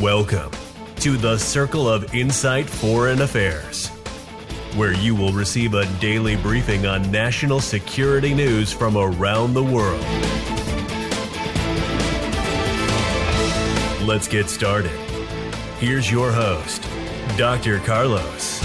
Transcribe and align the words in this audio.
Welcome 0.00 0.50
to 1.00 1.18
the 1.18 1.36
Circle 1.36 1.86
of 1.86 2.14
Insight 2.14 2.64
Foreign 2.70 3.20
Affairs, 3.20 3.88
where 4.74 4.94
you 4.94 5.14
will 5.14 5.34
receive 5.34 5.74
a 5.74 5.84
daily 6.00 6.36
briefing 6.36 6.86
on 6.86 7.10
national 7.10 7.60
security 7.60 8.32
news 8.32 8.72
from 8.72 8.96
around 8.96 9.52
the 9.52 9.62
world. 9.62 10.00
Let's 14.08 14.26
get 14.26 14.48
started. 14.48 14.98
Here's 15.80 16.10
your 16.10 16.32
host, 16.32 16.82
Dr. 17.36 17.78
Carlos. 17.80 18.59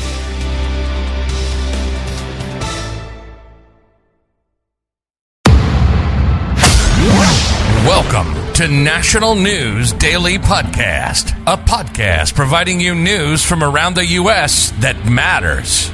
To 8.55 8.70
National 8.70 9.36
News 9.36 9.91
Daily 9.91 10.38
Podcast, 10.38 11.32
a 11.45 11.58
podcast 11.58 12.36
providing 12.36 12.80
you 12.80 12.95
news 12.95 13.44
from 13.44 13.62
around 13.62 13.95
the 13.95 14.06
U.S. 14.06 14.72
that 14.80 14.95
matters. 15.12 15.89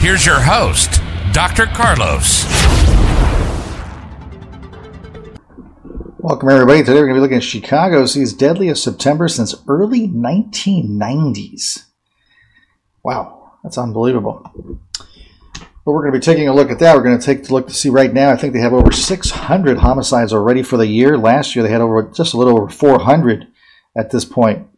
Here's 0.00 0.24
your 0.24 0.40
host, 0.40 1.02
Dr. 1.34 1.66
Carlos. 1.66 2.46
Welcome, 6.16 6.48
everybody. 6.48 6.78
Today 6.78 6.94
we're 6.94 7.06
going 7.06 7.08
to 7.08 7.14
be 7.16 7.20
looking 7.20 7.36
at 7.36 7.42
Chicago 7.42 8.06
sees 8.06 8.32
deadliest 8.32 8.82
September 8.82 9.28
since 9.28 9.54
early 9.68 10.08
1990s. 10.08 11.84
Wow, 13.02 13.58
that's 13.62 13.76
unbelievable. 13.76 14.50
But 15.88 15.94
we're 15.94 16.02
going 16.02 16.12
to 16.12 16.18
be 16.18 16.32
taking 16.32 16.48
a 16.48 16.54
look 16.54 16.70
at 16.70 16.80
that. 16.80 16.94
We're 16.94 17.02
going 17.02 17.18
to 17.18 17.24
take 17.24 17.48
a 17.48 17.52
look 17.54 17.66
to 17.66 17.72
see 17.72 17.88
right 17.88 18.12
now. 18.12 18.30
I 18.30 18.36
think 18.36 18.52
they 18.52 18.60
have 18.60 18.74
over 18.74 18.92
600 18.92 19.78
homicides 19.78 20.34
already 20.34 20.62
for 20.62 20.76
the 20.76 20.86
year. 20.86 21.16
Last 21.16 21.56
year 21.56 21.62
they 21.62 21.70
had 21.70 21.80
over 21.80 22.02
just 22.02 22.34
a 22.34 22.36
little 22.36 22.58
over 22.58 22.68
400 22.68 23.46
at 23.96 24.10
this 24.10 24.26
point. 24.26 24.68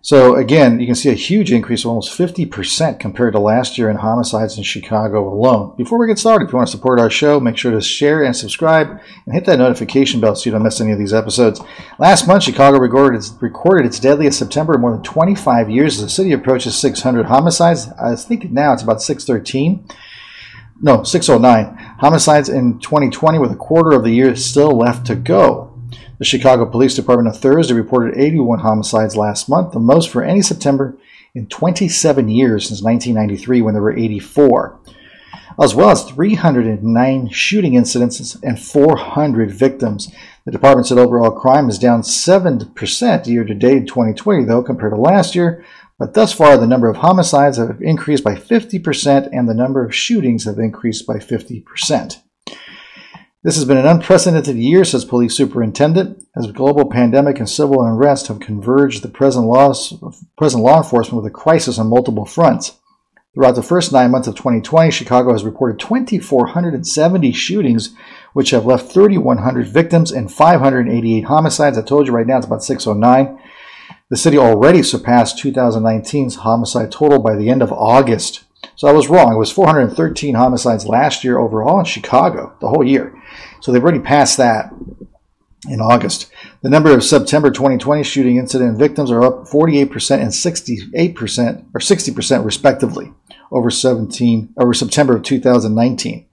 So 0.00 0.36
again, 0.36 0.80
you 0.80 0.86
can 0.86 0.94
see 0.94 1.10
a 1.10 1.12
huge 1.12 1.52
increase 1.52 1.84
of 1.84 1.90
almost 1.90 2.18
50% 2.18 2.98
compared 2.98 3.34
to 3.34 3.38
last 3.38 3.76
year 3.76 3.90
in 3.90 3.96
homicides 3.96 4.56
in 4.56 4.64
Chicago 4.64 5.30
alone. 5.30 5.74
Before 5.76 5.98
we 5.98 6.06
get 6.06 6.18
started, 6.18 6.46
if 6.46 6.52
you 6.52 6.56
want 6.56 6.68
to 6.68 6.76
support 6.78 6.98
our 6.98 7.10
show, 7.10 7.38
make 7.38 7.58
sure 7.58 7.72
to 7.72 7.82
share 7.82 8.22
and 8.22 8.34
subscribe 8.34 8.88
and 9.26 9.34
hit 9.34 9.44
that 9.44 9.58
notification 9.58 10.18
bell 10.18 10.34
so 10.34 10.46
you 10.46 10.52
don't 10.52 10.62
miss 10.62 10.80
any 10.80 10.92
of 10.92 10.98
these 10.98 11.12
episodes. 11.12 11.60
Last 11.98 12.26
month, 12.26 12.44
Chicago 12.44 12.78
recorded 12.78 13.22
recorded 13.42 13.84
its 13.84 14.00
deadliest 14.00 14.38
September 14.38 14.76
in 14.76 14.80
more 14.80 14.92
than 14.92 15.02
25 15.02 15.68
years 15.68 15.98
as 15.98 16.04
the 16.04 16.08
city 16.08 16.32
approaches 16.32 16.74
600 16.78 17.26
homicides. 17.26 17.88
I 18.00 18.16
think 18.16 18.50
now 18.50 18.72
it's 18.72 18.82
about 18.82 19.02
613 19.02 19.86
no, 20.80 21.02
609 21.02 21.76
homicides 21.98 22.48
in 22.48 22.78
2020 22.78 23.38
with 23.38 23.52
a 23.52 23.56
quarter 23.56 23.92
of 23.92 24.04
the 24.04 24.10
year 24.10 24.36
still 24.36 24.76
left 24.76 25.06
to 25.06 25.16
go. 25.16 25.74
The 26.18 26.24
Chicago 26.24 26.66
Police 26.66 26.94
Department 26.94 27.34
on 27.34 27.40
Thursday 27.40 27.74
reported 27.74 28.18
81 28.18 28.60
homicides 28.60 29.16
last 29.16 29.48
month, 29.48 29.72
the 29.72 29.80
most 29.80 30.10
for 30.10 30.22
any 30.22 30.42
September 30.42 30.96
in 31.34 31.46
27 31.46 32.28
years 32.28 32.68
since 32.68 32.82
1993 32.82 33.62
when 33.62 33.74
there 33.74 33.82
were 33.82 33.96
84, 33.96 34.80
as 35.62 35.74
well 35.74 35.90
as 35.90 36.04
309 36.04 37.28
shooting 37.30 37.74
incidents 37.74 38.36
and 38.36 38.60
400 38.60 39.50
victims. 39.50 40.12
The 40.44 40.52
department 40.52 40.86
said 40.86 40.98
overall 40.98 41.30
crime 41.30 41.68
is 41.68 41.78
down 41.78 42.02
7% 42.02 43.26
year 43.26 43.44
to 43.44 43.54
date 43.54 43.76
in 43.76 43.86
2020, 43.86 44.44
though, 44.44 44.62
compared 44.62 44.92
to 44.92 45.00
last 45.00 45.34
year, 45.34 45.64
but 45.98 46.14
thus 46.14 46.32
far, 46.32 46.56
the 46.56 46.66
number 46.66 46.88
of 46.88 46.98
homicides 46.98 47.58
have 47.58 47.82
increased 47.82 48.22
by 48.22 48.34
50% 48.34 49.28
and 49.32 49.48
the 49.48 49.54
number 49.54 49.84
of 49.84 49.94
shootings 49.94 50.44
have 50.44 50.58
increased 50.58 51.06
by 51.06 51.16
50%. 51.16 52.22
This 53.44 53.54
has 53.54 53.64
been 53.64 53.76
an 53.76 53.86
unprecedented 53.86 54.56
year, 54.56 54.84
says 54.84 55.04
police 55.04 55.36
superintendent, 55.36 56.24
as 56.36 56.50
global 56.50 56.90
pandemic 56.90 57.38
and 57.38 57.48
civil 57.48 57.84
unrest 57.84 58.26
have 58.26 58.40
converged 58.40 59.02
the 59.02 59.08
present, 59.08 59.46
laws, 59.46 59.94
present 60.36 60.62
law 60.62 60.78
enforcement 60.78 61.22
with 61.22 61.32
a 61.32 61.34
crisis 61.34 61.78
on 61.78 61.86
multiple 61.88 62.26
fronts. 62.26 62.78
Throughout 63.34 63.54
the 63.54 63.62
first 63.62 63.92
nine 63.92 64.10
months 64.10 64.26
of 64.26 64.34
2020, 64.34 64.90
Chicago 64.90 65.32
has 65.32 65.44
reported 65.44 65.78
2,470 65.78 67.32
shootings, 67.32 67.94
which 68.32 68.50
have 68.50 68.66
left 68.66 68.90
3,100 68.92 69.66
victims 69.66 70.10
and 70.10 70.32
588 70.32 71.24
homicides. 71.24 71.78
I 71.78 71.82
told 71.82 72.06
you 72.08 72.12
right 72.12 72.26
now 72.26 72.38
it's 72.38 72.46
about 72.46 72.64
609. 72.64 73.38
The 74.10 74.16
city 74.16 74.38
already 74.38 74.82
surpassed 74.82 75.36
2019's 75.36 76.36
homicide 76.36 76.90
total 76.90 77.18
by 77.18 77.36
the 77.36 77.50
end 77.50 77.60
of 77.60 77.72
August. 77.72 78.44
So 78.74 78.88
I 78.88 78.92
was 78.92 79.08
wrong. 79.08 79.34
It 79.34 79.38
was 79.38 79.52
413 79.52 80.34
homicides 80.34 80.86
last 80.86 81.24
year 81.24 81.38
overall 81.38 81.78
in 81.78 81.84
Chicago, 81.84 82.56
the 82.60 82.68
whole 82.68 82.84
year. 82.84 83.14
So 83.60 83.70
they've 83.70 83.82
already 83.82 83.98
passed 84.00 84.38
that 84.38 84.72
in 85.68 85.80
August. 85.80 86.30
The 86.62 86.70
number 86.70 86.94
of 86.94 87.04
September 87.04 87.50
2020 87.50 88.02
shooting 88.02 88.36
incident 88.38 88.78
victims 88.78 89.10
are 89.10 89.22
up 89.22 89.44
48% 89.46 90.20
and 90.20 90.30
68% 90.30 91.64
or 91.74 91.80
60% 91.80 92.44
respectively 92.44 93.12
over 93.50 93.70
17 93.70 94.54
over 94.56 94.72
September 94.72 95.16
of 95.16 95.22
2019. 95.22 96.27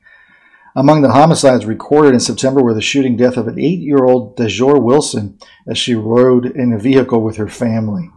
Among 0.77 1.01
the 1.01 1.13
homicides 1.13 1.65
recorded 1.65 2.13
in 2.13 2.19
September 2.19 2.61
were 2.61 2.73
the 2.73 2.81
shooting 2.81 3.15
death 3.15 3.37
of 3.37 3.47
an 3.47 3.57
eight 3.57 3.79
year 3.79 4.03
old 4.03 4.35
DeJour 4.35 4.81
Wilson 4.83 5.39
as 5.65 5.77
she 5.77 5.95
rode 5.95 6.45
in 6.45 6.73
a 6.73 6.77
vehicle 6.77 7.21
with 7.21 7.37
her 7.37 7.47
family. 7.47 8.09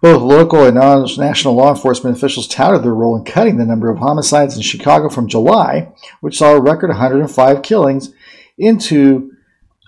Both 0.00 0.22
local 0.22 0.64
and 0.64 0.76
national 1.18 1.54
law 1.54 1.70
enforcement 1.70 2.16
officials 2.16 2.46
touted 2.46 2.84
their 2.84 2.94
role 2.94 3.16
in 3.16 3.24
cutting 3.24 3.56
the 3.56 3.64
number 3.64 3.90
of 3.90 3.98
homicides 3.98 4.54
in 4.54 4.62
Chicago 4.62 5.08
from 5.08 5.28
July, 5.28 5.92
which 6.20 6.38
saw 6.38 6.52
a 6.52 6.60
record 6.60 6.90
105 6.90 7.62
killings, 7.62 8.12
into 8.56 9.32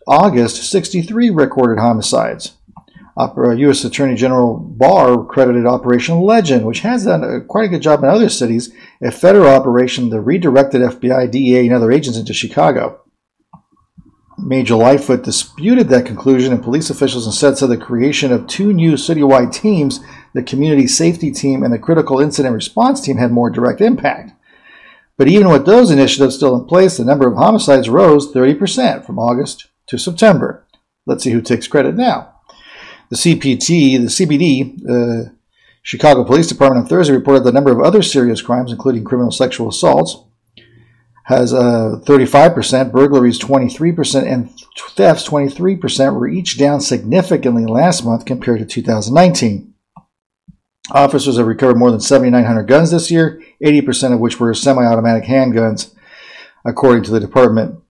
August, 0.08 0.68
63 0.68 1.30
recorded 1.30 1.78
homicides. 1.80 2.55
U.S. 3.18 3.84
Uh, 3.84 3.88
Attorney 3.88 4.14
General 4.14 4.58
Barr 4.58 5.24
credited 5.24 5.64
Operation 5.64 6.20
Legend, 6.20 6.66
which 6.66 6.80
has 6.80 7.06
done 7.06 7.24
a, 7.24 7.40
quite 7.40 7.64
a 7.64 7.68
good 7.68 7.80
job 7.80 8.02
in 8.02 8.10
other 8.10 8.28
cities, 8.28 8.74
a 9.02 9.10
federal 9.10 9.48
operation 9.48 10.10
that 10.10 10.20
redirected 10.20 10.82
FBI, 10.82 11.30
DEA, 11.30 11.66
and 11.66 11.74
other 11.74 11.90
agents 11.90 12.18
into 12.18 12.34
Chicago. 12.34 13.00
Major 14.38 14.74
Lightfoot 14.74 15.24
disputed 15.24 15.88
that 15.88 16.04
conclusion, 16.04 16.52
and 16.52 16.62
police 16.62 16.90
officials 16.90 17.26
instead 17.26 17.56
said 17.56 17.70
the 17.70 17.78
creation 17.78 18.32
of 18.32 18.46
two 18.46 18.74
new 18.74 18.92
citywide 18.92 19.50
teams, 19.50 20.00
the 20.34 20.42
Community 20.42 20.86
Safety 20.86 21.30
Team 21.30 21.62
and 21.62 21.72
the 21.72 21.78
Critical 21.78 22.20
Incident 22.20 22.54
Response 22.54 23.00
Team, 23.00 23.16
had 23.16 23.32
more 23.32 23.48
direct 23.48 23.80
impact. 23.80 24.32
But 25.16 25.28
even 25.28 25.48
with 25.48 25.64
those 25.64 25.90
initiatives 25.90 26.36
still 26.36 26.54
in 26.54 26.66
place, 26.66 26.98
the 26.98 27.04
number 27.06 27.26
of 27.26 27.38
homicides 27.38 27.88
rose 27.88 28.30
30% 28.30 29.06
from 29.06 29.18
August 29.18 29.68
to 29.86 29.96
September. 29.96 30.66
Let's 31.06 31.24
see 31.24 31.30
who 31.30 31.40
takes 31.40 31.66
credit 31.66 31.94
now. 31.94 32.35
The 33.10 33.16
CPT, 33.16 33.98
the 33.98 34.06
CBD, 34.06 35.28
uh, 35.28 35.30
Chicago 35.82 36.24
Police 36.24 36.48
Department 36.48 36.82
on 36.82 36.88
Thursday 36.88 37.12
reported 37.12 37.44
the 37.44 37.52
number 37.52 37.70
of 37.70 37.80
other 37.80 38.02
serious 38.02 38.42
crimes, 38.42 38.72
including 38.72 39.04
criminal 39.04 39.30
sexual 39.30 39.68
assaults, 39.68 40.24
has 41.26 41.52
uh, 41.52 42.00
35%, 42.04 42.90
burglaries 42.90 43.38
23%, 43.38 44.26
and 44.26 44.50
thefts 44.94 45.28
23% 45.28 46.14
were 46.14 46.28
each 46.28 46.58
down 46.58 46.80
significantly 46.80 47.66
last 47.66 48.04
month 48.04 48.24
compared 48.24 48.60
to 48.60 48.66
2019. 48.66 49.74
Officers 50.92 51.36
have 51.36 51.46
recovered 51.46 51.78
more 51.78 51.90
than 51.90 52.00
7,900 52.00 52.64
guns 52.64 52.92
this 52.92 53.10
year, 53.10 53.42
80% 53.62 54.12
of 54.12 54.20
which 54.20 54.38
were 54.38 54.54
semi 54.54 54.84
automatic 54.84 55.24
handguns, 55.28 55.92
according 56.64 57.02
to 57.04 57.10
the 57.10 57.20
department. 57.20 57.80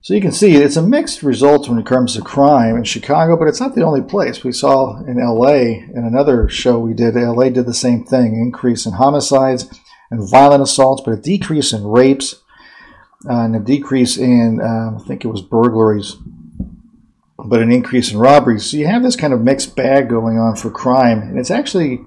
So 0.00 0.14
you 0.14 0.20
can 0.20 0.32
see 0.32 0.54
it's 0.54 0.76
a 0.76 0.82
mixed 0.82 1.22
result 1.22 1.68
when 1.68 1.78
it 1.78 1.86
comes 1.86 2.14
to 2.14 2.22
crime 2.22 2.76
in 2.76 2.84
Chicago, 2.84 3.36
but 3.36 3.48
it's 3.48 3.60
not 3.60 3.74
the 3.74 3.82
only 3.82 4.00
place. 4.00 4.44
We 4.44 4.52
saw 4.52 4.98
in 5.04 5.18
LA 5.18 5.82
in 5.92 6.04
another 6.06 6.48
show 6.48 6.78
we 6.78 6.94
did, 6.94 7.14
LA 7.14 7.48
did 7.48 7.66
the 7.66 7.74
same 7.74 8.04
thing 8.04 8.40
increase 8.40 8.86
in 8.86 8.92
homicides 8.92 9.68
and 10.10 10.28
violent 10.28 10.62
assaults, 10.62 11.02
but 11.04 11.14
a 11.14 11.20
decrease 11.20 11.72
in 11.72 11.84
rapes 11.84 12.36
uh, 13.28 13.40
and 13.40 13.56
a 13.56 13.60
decrease 13.60 14.16
in, 14.16 14.60
um, 14.62 14.98
I 15.02 15.06
think 15.06 15.24
it 15.24 15.28
was 15.28 15.42
burglaries, 15.42 16.16
but 17.36 17.60
an 17.60 17.72
increase 17.72 18.12
in 18.12 18.18
robberies. 18.18 18.66
So 18.66 18.76
you 18.76 18.86
have 18.86 19.02
this 19.02 19.16
kind 19.16 19.32
of 19.32 19.42
mixed 19.42 19.74
bag 19.74 20.08
going 20.08 20.38
on 20.38 20.54
for 20.54 20.70
crime, 20.70 21.20
and 21.22 21.38
it's 21.38 21.50
actually 21.50 22.00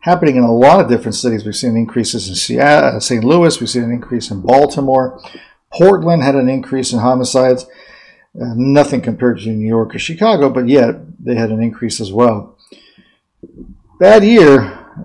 happening 0.00 0.36
in 0.36 0.42
a 0.42 0.52
lot 0.52 0.80
of 0.80 0.90
different 0.90 1.14
cities. 1.14 1.44
We've 1.44 1.56
seen 1.56 1.76
increases 1.76 2.28
in 2.28 2.34
Seattle, 2.34 2.96
uh, 2.96 3.00
St. 3.00 3.22
Louis, 3.22 3.58
we've 3.60 3.70
seen 3.70 3.84
an 3.84 3.92
increase 3.92 4.30
in 4.30 4.42
Baltimore. 4.42 5.22
Portland 5.74 6.22
had 6.22 6.36
an 6.36 6.48
increase 6.48 6.92
in 6.92 7.00
homicides. 7.00 7.64
Uh, 8.40 8.54
nothing 8.54 9.00
compared 9.00 9.38
to 9.40 9.50
New 9.50 9.66
York 9.66 9.94
or 9.94 9.98
Chicago, 9.98 10.48
but 10.48 10.68
yet 10.68 10.96
they 11.24 11.34
had 11.34 11.50
an 11.50 11.62
increase 11.62 12.00
as 12.00 12.12
well. 12.12 12.56
Bad 13.98 14.24
year, 14.24 14.60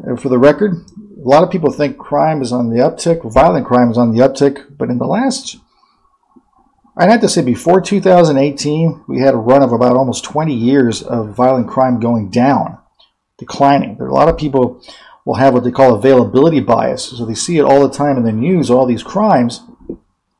uh, 0.07 0.15
for 0.15 0.29
the 0.29 0.37
record. 0.37 0.73
A 0.73 1.27
lot 1.27 1.43
of 1.43 1.51
people 1.51 1.71
think 1.71 1.97
crime 1.97 2.41
is 2.41 2.51
on 2.51 2.69
the 2.69 2.77
uptick, 2.77 3.29
violent 3.31 3.67
crime 3.67 3.91
is 3.91 3.97
on 3.97 4.13
the 4.13 4.21
uptick, 4.21 4.77
but 4.77 4.89
in 4.89 4.97
the 4.97 5.05
last, 5.05 5.57
I'd 6.95 7.09
have 7.09 7.21
to 7.21 7.29
say 7.29 7.41
before 7.41 7.81
2018, 7.81 9.05
we 9.07 9.19
had 9.19 9.33
a 9.33 9.37
run 9.37 9.61
of 9.61 9.73
about 9.73 9.97
almost 9.97 10.23
20 10.23 10.53
years 10.53 11.03
of 11.03 11.35
violent 11.35 11.67
crime 11.67 11.99
going 11.99 12.29
down, 12.29 12.77
declining. 13.37 13.97
There 13.97 14.07
are 14.07 14.09
a 14.09 14.13
lot 14.13 14.29
of 14.29 14.37
people 14.37 14.81
will 15.25 15.35
have 15.35 15.53
what 15.53 15.63
they 15.63 15.71
call 15.71 15.93
availability 15.93 16.61
bias. 16.61 17.05
So 17.05 17.25
they 17.25 17.35
see 17.35 17.57
it 17.57 17.65
all 17.65 17.87
the 17.87 17.93
time 17.93 18.17
in 18.17 18.23
the 18.23 18.31
news, 18.31 18.69
all 18.69 18.85
these 18.85 19.03
crimes. 19.03 19.61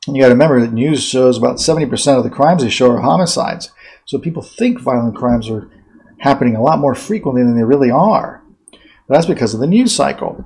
And 0.06 0.16
you 0.16 0.22
got 0.22 0.28
to 0.28 0.34
remember 0.34 0.60
that 0.60 0.72
news 0.72 1.02
shows 1.02 1.36
about 1.36 1.56
70% 1.56 2.16
of 2.16 2.24
the 2.24 2.30
crimes 2.30 2.62
they 2.62 2.70
show 2.70 2.90
are 2.90 3.00
homicides. 3.00 3.70
So 4.06 4.18
people 4.18 4.42
think 4.42 4.80
violent 4.80 5.14
crimes 5.14 5.50
are 5.50 5.70
happening 6.18 6.56
a 6.56 6.62
lot 6.62 6.78
more 6.78 6.94
frequently 6.94 7.42
than 7.42 7.56
they 7.56 7.64
really 7.64 7.90
are. 7.90 8.42
But 8.70 9.14
that's 9.14 9.26
because 9.26 9.54
of 9.54 9.60
the 9.60 9.66
news 9.66 9.94
cycle. 9.94 10.44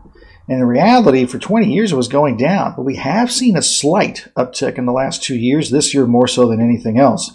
And 0.48 0.60
in 0.60 0.66
reality, 0.66 1.24
for 1.24 1.38
20 1.38 1.72
years 1.72 1.92
it 1.92 1.96
was 1.96 2.08
going 2.08 2.36
down. 2.36 2.74
But 2.76 2.82
we 2.82 2.96
have 2.96 3.32
seen 3.32 3.56
a 3.56 3.62
slight 3.62 4.28
uptick 4.36 4.76
in 4.76 4.86
the 4.86 4.92
last 4.92 5.22
two 5.22 5.36
years, 5.36 5.70
this 5.70 5.94
year 5.94 6.06
more 6.06 6.28
so 6.28 6.48
than 6.48 6.60
anything 6.60 6.98
else. 6.98 7.34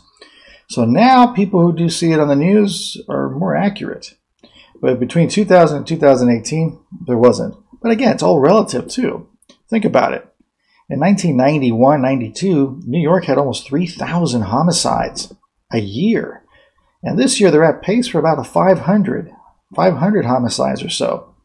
So 0.70 0.86
now 0.86 1.34
people 1.34 1.62
who 1.62 1.76
do 1.76 1.90
see 1.90 2.12
it 2.12 2.20
on 2.20 2.28
the 2.28 2.36
news 2.36 3.02
are 3.10 3.30
more 3.30 3.56
accurate. 3.56 4.14
But 4.82 5.00
between 5.00 5.30
2000 5.30 5.78
and 5.78 5.88
2018, 5.88 6.80
there 7.08 7.18
wasn't. 7.18 7.56
But 7.82 7.92
again, 7.92 8.14
it's 8.14 8.24
all 8.24 8.40
relative 8.40 8.88
too. 8.88 9.28
Think 9.70 9.86
about 9.86 10.14
it. 10.14 10.26
In 10.92 11.00
1991 11.00 12.02
92, 12.02 12.82
New 12.86 13.00
York 13.00 13.26
had 13.26 13.38
almost 13.38 13.68
3,000 13.68 14.42
homicides 14.42 15.32
a 15.72 15.80
year. 15.80 16.44
And 17.04 17.18
this 17.18 17.40
year 17.40 17.52
they're 17.52 17.64
at 17.64 17.84
pace 17.84 18.08
for 18.08 18.18
about 18.18 18.40
a 18.40 18.44
500, 18.44 19.32
500 19.76 20.26
homicides 20.26 20.84
or 20.84 20.90
so. 20.90 21.36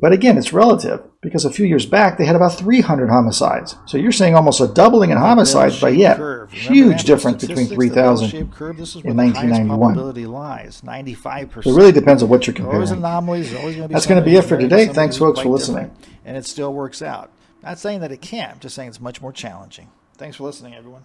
But 0.00 0.12
again, 0.12 0.38
it's 0.38 0.52
relative 0.52 1.02
because 1.20 1.44
a 1.44 1.50
few 1.50 1.66
years 1.66 1.84
back 1.84 2.16
they 2.16 2.26
had 2.26 2.36
about 2.36 2.56
300 2.56 3.08
homicides. 3.08 3.74
So 3.86 3.98
you're 3.98 4.12
saying 4.12 4.36
almost 4.36 4.60
a 4.60 4.68
doubling 4.68 5.10
in 5.10 5.18
homicides, 5.18 5.80
but 5.80 5.96
yet 5.96 6.20
huge 6.50 7.04
difference 7.04 7.44
between 7.44 7.66
3,000 7.66 8.36
and 8.36 9.16
1991. 9.16 10.26
Lies, 10.26 10.82
95%. 10.82 11.66
It 11.66 11.72
really 11.72 11.92
depends 11.92 12.22
on 12.22 12.28
what 12.28 12.46
you're 12.46 12.54
comparing. 12.54 12.76
Always 12.76 12.90
anomalies. 12.92 13.54
Always 13.54 13.76
be 13.76 13.86
That's 13.86 14.06
going 14.06 14.22
to 14.22 14.24
be 14.24 14.36
it 14.36 14.42
for 14.42 14.56
today. 14.56 14.86
Thanks, 14.86 15.16
folks, 15.16 15.40
for 15.40 15.48
listening. 15.48 15.90
And 16.24 16.36
it 16.36 16.46
still 16.46 16.72
works 16.72 17.02
out. 17.02 17.32
Not 17.66 17.80
saying 17.80 17.98
that 18.02 18.12
it 18.12 18.20
can't. 18.22 18.52
I'm 18.52 18.60
just 18.60 18.76
saying 18.76 18.90
it's 18.90 19.00
much 19.00 19.20
more 19.20 19.32
challenging. 19.32 19.90
Thanks 20.18 20.36
for 20.36 20.44
listening, 20.44 20.76
everyone. 20.76 21.04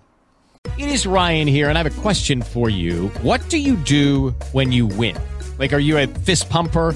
It 0.77 0.89
is 0.89 1.07
Ryan 1.07 1.47
here, 1.47 1.69
and 1.69 1.75
I 1.75 1.81
have 1.81 1.97
a 1.97 2.01
question 2.01 2.43
for 2.43 2.69
you. 2.69 3.07
What 3.23 3.41
do 3.49 3.57
you 3.57 3.75
do 3.77 4.35
when 4.51 4.71
you 4.71 4.85
win? 4.85 5.17
Like, 5.57 5.73
are 5.73 5.79
you 5.79 5.97
a 5.97 6.05
fist 6.05 6.51
pumper? 6.51 6.95